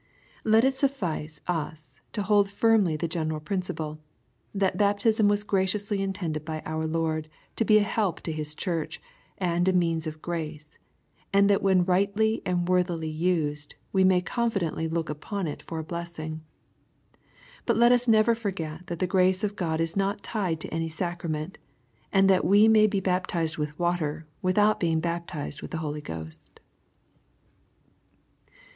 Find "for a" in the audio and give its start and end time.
15.61-15.83